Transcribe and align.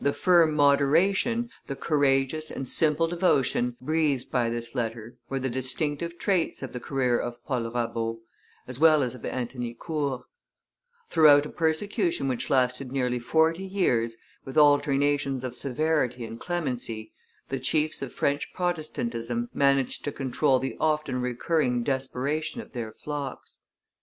The 0.00 0.14
firm 0.14 0.54
moderation, 0.54 1.50
the 1.66 1.76
courageous 1.76 2.50
and 2.50 2.66
simple 2.66 3.06
devotion, 3.06 3.76
breathed 3.82 4.30
by 4.30 4.48
this 4.48 4.74
letter, 4.74 5.18
were 5.28 5.38
the 5.38 5.50
distinctive 5.50 6.18
traits 6.18 6.62
of 6.62 6.72
the 6.72 6.80
career 6.80 7.18
of 7.18 7.44
Paul 7.44 7.70
Rabaut, 7.70 8.20
as 8.66 8.80
well 8.80 9.02
as 9.02 9.14
of 9.14 9.26
Antony 9.26 9.74
Court; 9.74 10.22
throughout 11.10 11.44
a 11.44 11.50
persecution 11.50 12.28
which 12.28 12.48
lasted 12.48 12.90
nearly 12.92 13.18
forty 13.18 13.66
years, 13.66 14.16
with 14.46 14.56
alternations 14.56 15.44
of 15.44 15.54
severity 15.54 16.24
and 16.24 16.40
clemency, 16.40 17.12
the 17.50 17.60
chiefs 17.60 18.00
of 18.00 18.10
French 18.10 18.54
Protestantism 18.54 19.50
managed 19.52 20.02
to 20.04 20.12
control 20.12 20.60
the 20.60 20.78
often 20.80 21.20
recurring 21.20 21.82
desperation 21.82 22.62
of 22.62 22.72
their 22.72 22.94
flocks. 22.94 23.58